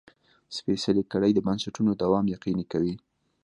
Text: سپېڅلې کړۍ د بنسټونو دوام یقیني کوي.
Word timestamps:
سپېڅلې 0.55 1.03
کړۍ 1.11 1.31
د 1.35 1.39
بنسټونو 1.47 1.91
دوام 2.01 2.25
یقیني 2.35 2.65
کوي. 2.71 2.93